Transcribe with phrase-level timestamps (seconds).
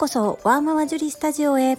[0.00, 1.76] こそワーママジュリスタジオへ。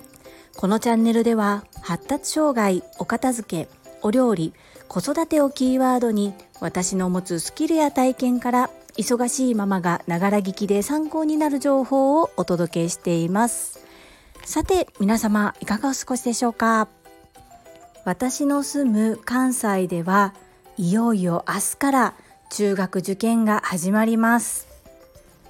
[0.55, 3.69] このチャンネルでは発達障害お片付け
[4.03, 4.53] お料理
[4.87, 13.79] 子育てをキーワードに私の持つスキルや体験から忙しいママがながら聞きで参考になる情報をお届けしています。
[14.45, 16.89] さて皆様いかがお過ごしでしょうか？
[18.05, 20.35] 私の住む関西では
[20.77, 22.13] いよいよ明日から
[22.51, 24.67] 中学受験が始まります。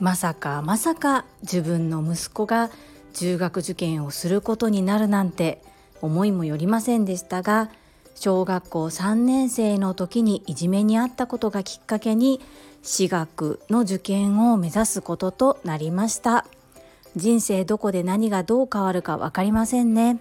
[0.01, 2.71] まさかまさか自分の息子が
[3.13, 5.61] 中学受験をすることになるなんて
[6.01, 7.69] 思いもよりませんでしたが
[8.15, 12.41] 小学校3年生の時にいじめにあったことがきっかけに
[12.81, 16.45] 私学の受験を目指すこととなりました。
[17.15, 20.19] 人生どこで何がどう変わるか分かりませんね。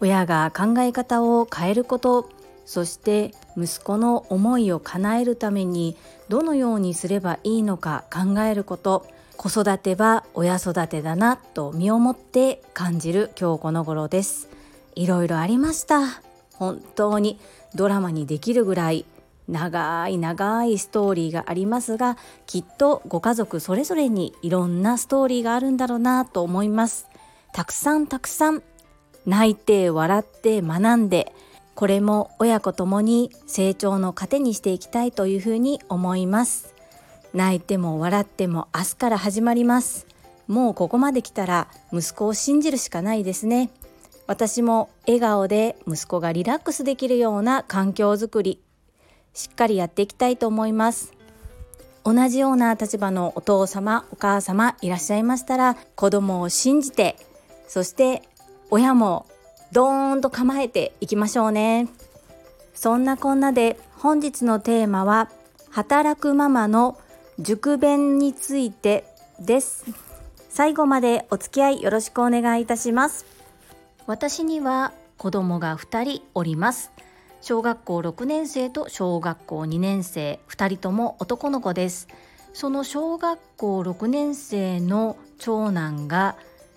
[0.00, 2.28] 親が考え方を変えること
[2.66, 5.96] そして息子の思いを叶えるために
[6.28, 9.06] どのようにすればいいのか考えること。
[9.36, 14.48] 子育ては親育てだなと身をもって感じる今日この頃です。
[14.94, 16.22] いろいろありました。
[16.54, 17.38] 本当に
[17.74, 19.04] ドラマにできるぐらい
[19.48, 27.08] 長い長いストーリーがありますがきっとご家族それぞれにいろんなストーリーがあるんだろうなと思います。
[27.52, 28.62] たくさんたくさん
[29.26, 31.32] 泣いて笑って学んで
[31.74, 36.73] これも親子ともに成長の糧にしていきたいというふうに思います。
[37.34, 40.06] 泣いても笑っても明日から始まります。
[40.46, 43.70] もうここまで来たら息子を信じるしかないですね。
[44.28, 48.60] 私も笑顔で息子がリラックスできるような環境づくり
[49.34, 51.12] しっかりやっていきたいと思います。
[52.04, 57.16] 同じような立場のお父様お母様いらっしゃいましたら子供を信じて
[57.66, 58.22] そして
[58.70, 59.26] 親も
[59.72, 61.88] ドーンと構えていきましょうね。
[62.74, 65.30] そんなこんなで本日のテーマは
[65.70, 66.96] 働くママの
[67.40, 69.04] 塾弁について
[69.40, 69.84] です。
[70.48, 73.26] 最後までお付き合いよろしくお願いいたします。
[74.06, 76.92] 私には子供が2人おります。
[77.40, 80.38] 小学校6年生と小学校2年生。
[80.48, 82.06] 2人とも男の子です。
[82.52, 86.36] その小学校6年生の長男が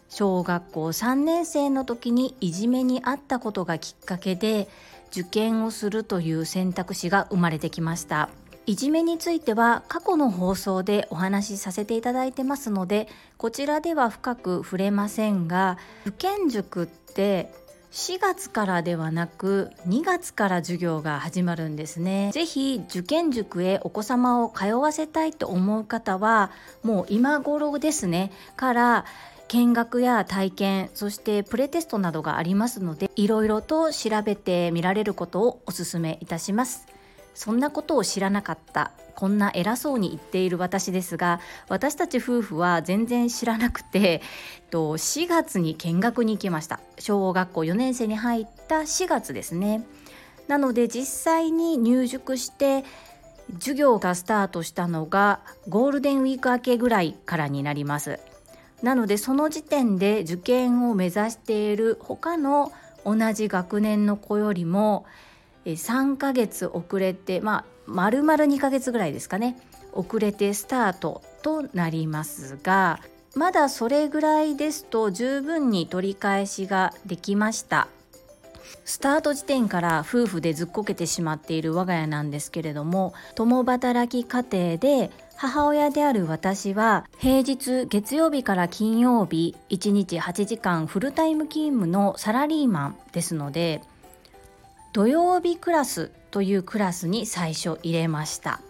[0.10, 4.68] 小学校3年生の時にいじめにあったことがきっかけで
[5.12, 8.30] 受験をするという選択肢が生まれてきました。
[8.68, 13.08] いじめについては過去の放送でお話しさせていただいてますので
[13.38, 17.50] こちらでは深く触れませんが受験塾って
[17.92, 22.32] 4月からではなく2月から授業が始まるんですね。
[22.34, 26.52] ぜひ受験塾へお子様を通わせたいと思う方は
[26.84, 29.06] もう今頃ですねから
[29.48, 36.86] 見学や体験そしてプレテストなどがありますのでいろいろと調べてみられることをお勧めいたします
[37.38, 38.92] そんなことを知らなかった。
[39.14, 41.40] こんな偉そうに言っている私ですが
[41.70, 44.24] 私たち夫婦は全然知らなくて
[44.72, 46.80] 4月に見学に行きました。
[46.98, 49.86] 小学校4年生に入った4月ですね。
[50.48, 52.84] なので実際に入塾して
[53.60, 58.20] 授業がスタートしたのがゴールデンウィーク明けぐらいからになります。
[58.82, 62.72] なのでその時点で受験を目指している他の
[63.06, 65.06] 同じ学年の子よりも
[65.74, 69.58] 3ヶ月遅れてまあ丸々2ヶ月ぐらいですかね。
[69.94, 73.00] 遅れてスタートとなりますが
[73.36, 77.88] まだそれぐらいですと十分に取り返しができました。
[78.86, 93.82] スタート時点から夫婦でずっこけてしまっている我が家なんですけれども共働き家庭で母親である私は平日月曜日から金曜日1日8時間フルタイム勤務のサラリーマンですので
[94.98, 98.62] 土曜日クラスというクラスに最初入れました。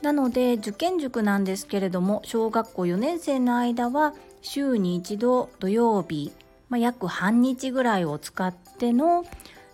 [0.00, 6.30] なので受験塾なんですけれども小学校4年生の間は週に一度土曜日、
[6.68, 9.24] まあ、約半日ぐらいを使っての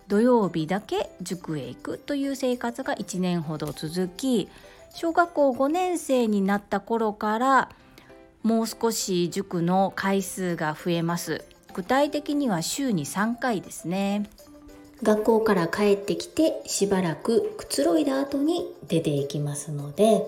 [0.07, 4.49] 土曜日だけ塾へ行くという生活が1年ほど続き
[4.95, 7.69] 小学校5年生になった頃から
[8.41, 11.45] もう少し塾の回数が増えます。
[11.75, 14.27] 具体的には週に3回ですね。
[15.03, 20.23] 学校から帰ってきてしばらくくつろいだ後に出ていきますので。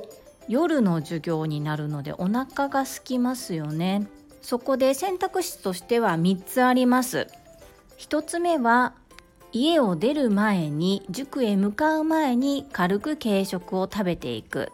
[0.50, 4.08] 夜の授業になるのでお腹が空きますよね。
[4.42, 7.28] そこで選択肢としては3つあります。
[8.00, 8.94] 1つ目は
[9.52, 14.72] 家を出る前に塾へ向かう前に軽く軽食を食べていく。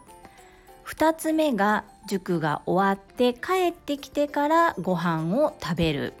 [0.86, 6.14] 2つ目が塾が終わって帰ってきてからご飯を食べる。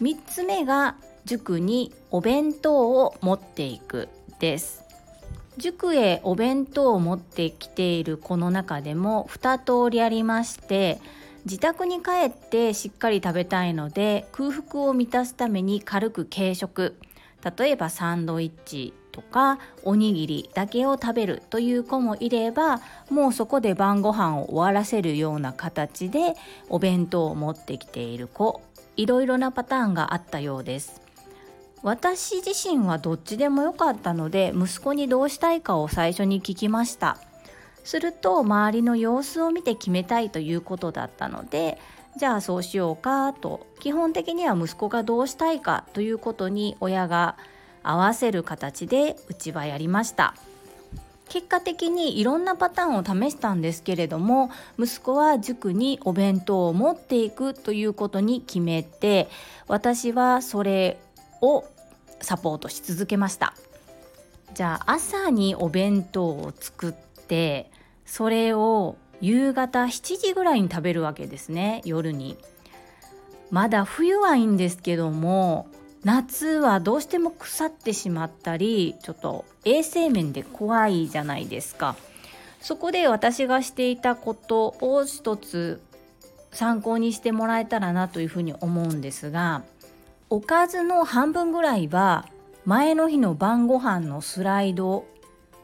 [0.00, 4.08] 3つ目が塾にお弁当を持っていく
[4.38, 4.90] です。
[5.60, 11.00] 塾へお弁当を持ってきている子の中でも2通りありまして
[11.44, 16.96] 自宅に帰ってしっかり食べたいので空腹を満たすために軽く軽食
[17.58, 22.80] 例えばサンドイッチとかおにぎりだけを食べるという子もいれば
[23.10, 26.34] もうそこで晩ご飯を終わらせるような形で
[26.68, 28.62] お弁当を持ってきている子
[28.96, 31.09] いろいろなパターンがあったようです。
[31.82, 37.16] 私自身はどっちでもよかったので息子にどうしたいかを最初に聞きました。
[37.84, 41.78] すると周りの様子を見て決めたいということだったので
[42.18, 43.66] じゃあそうしようかと。
[43.80, 47.36] 基本的には息子がどうしたいかということに親が
[47.82, 50.34] 合わせる形でうちはやりました。
[51.30, 59.28] 結果的にいろんなパターンを試したんですけれども息子は塾にお弁当を持っていくということに決めて
[59.68, 60.98] 私はそれ
[61.40, 61.64] を
[62.20, 63.54] サポートし続けました。
[64.54, 67.70] じゃあ朝にお弁当を作って
[68.04, 72.36] それを夕方7時ぐらいに食べるわけですね夜に。
[73.50, 75.66] まだ冬はいいんですけども
[76.04, 81.96] 夏はどうしても腐ってしまったりちょっと衛生面で怖いじゃないですか。
[82.60, 85.80] そこで私がしていたことを一つ
[86.52, 89.62] 参考にしてもらえたらなというふうに思うんですが
[90.32, 92.28] おかずの半分ぐらいは
[92.64, 95.04] 前の日の晩ご飯のスライド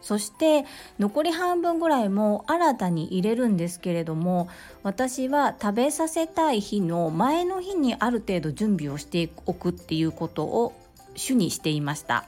[0.01, 0.65] そして
[0.99, 4.49] 残り半分ぐらいも新たに入れるんですけれども
[4.83, 10.73] 私は食べさせたい日の前の日にある程度準備をしておくっていうことを
[11.15, 12.25] 主にしていました。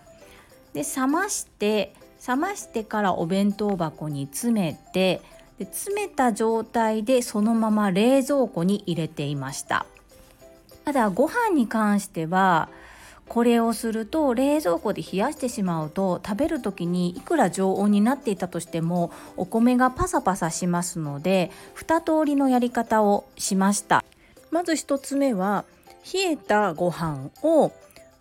[0.75, 1.93] で冷まして
[2.27, 5.21] 冷ましてからお弁当箱に詰めて
[5.59, 9.87] で詰めた状態でそのまま冷蔵庫に入れていました。
[10.89, 12.71] ただご飯に関しては
[13.29, 24.03] これをすると冷蔵庫で冷やしてしまうと食べる時にいくら常温になっていたとしてもお米がパサパサしますので2通りのやり方をしました。
[24.51, 25.67] まず1つ目は
[26.11, 27.71] 冷えたご飯を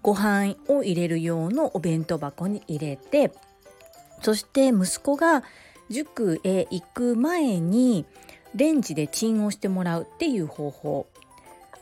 [0.02, 3.32] ご飯を入れる用のお弁当箱に入れて
[4.22, 5.46] そして息子が
[5.90, 8.06] 塾へ行く前に
[8.56, 11.08] レンジでチンをしてもらうっていう方法。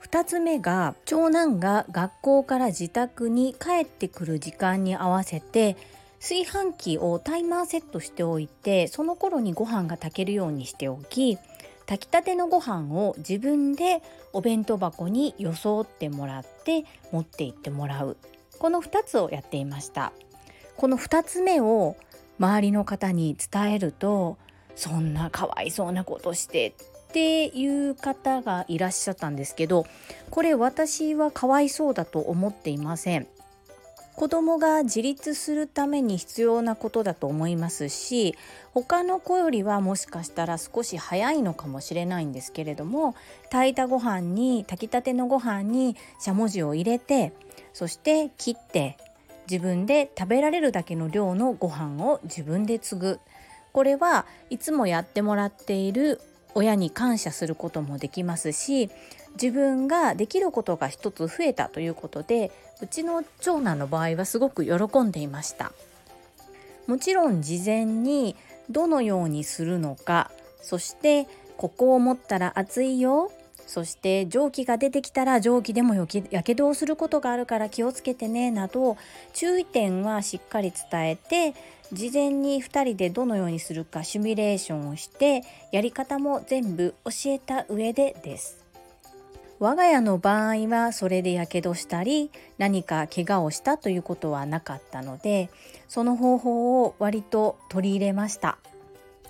[0.05, 5.75] 2つ目が長男が学校から自宅に帰ってくる時間に合わせて
[6.19, 11.39] 炊飯器をタイマーセットしておいてその頃にご飯が炊けるようにしておき
[11.87, 18.17] 炊きたてのご飯を自分でお弁当箱に装ってもらって持って行ってもらう。
[18.57, 20.11] この2つをやっていました。
[20.77, 21.95] この2つ目を
[22.39, 24.37] 周りの方に伝えると
[24.75, 26.73] そんなかわいそうなことして
[27.15, 29.85] っていう方がいらっしゃったんですけど
[30.31, 33.27] これ私はかわいそうだと思っていません。
[34.17, 38.33] 子供が自立するために必要なことだと思いますし
[38.73, 43.13] 他の子よりはもしかしたら少し早いのかもしれないんですけれども
[43.49, 47.33] 炊いたご飯に炊きたてのご飯にしゃもじを入れて
[47.73, 48.97] そして切って
[49.51, 53.19] 自分で食べられるだけの量のご飯を自分で継ぐ
[53.73, 56.21] これはいつもやってもらっている
[56.55, 58.89] 親に感謝することもできますし
[59.33, 65.71] 自分ができることが一つ増えたということでうちの長男の場合はすごく喜んでいました。
[66.87, 68.35] もちろん事前に
[68.69, 70.31] どのようにするのか
[70.61, 73.31] そしてここを持ったら熱いよ
[73.67, 75.95] そして蒸気が出てきたら蒸気でも
[76.29, 78.97] やけどをすることがあるから気をつけてねなど
[79.33, 81.55] 注意点はしっかり伝えて
[81.93, 88.65] 事前に2人でどのようにするかシミュレーションをしてやり方も全部教えた上でです。
[89.59, 95.49] 我が家の場合はそれでやけどしたり何か怪我をしたということはなかったので
[95.87, 98.57] その方法を割と取り入れました。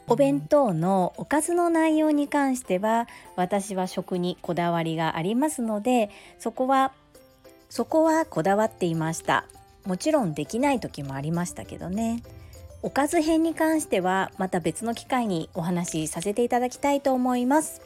[0.07, 6.91] お弁当のおかずの内容に関しては私は食にこだわりがありますのでそこは
[7.69, 9.45] そこはこだわっていました
[9.83, 12.21] もちろんできない時もありましたけどね
[12.85, 17.81] おかず編に関してはまた別の機会にお話しさせていただきたいと思います。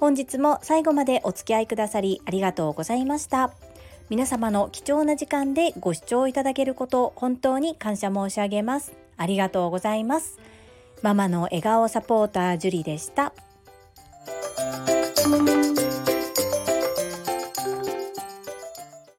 [0.00, 3.52] 本日も最後までお付き合いくださりありがとうございました。
[4.10, 8.92] 皆様の貴重な時間でご視聴いただけること本当に感謝申し上げます。
[9.16, 10.40] ありがとうございます。
[11.00, 13.32] ママの笑顔サポータージュリでした。